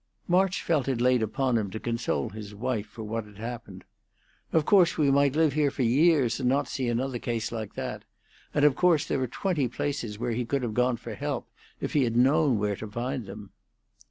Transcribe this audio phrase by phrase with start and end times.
[0.27, 3.83] March felt it laid upon him to console his wife for what had happened.
[4.51, 8.03] "Of course, we might live here for years and not see another case like that;
[8.51, 11.47] and, of course, there are twenty places where he could have gone for help
[11.79, 13.51] if he had known where to find them."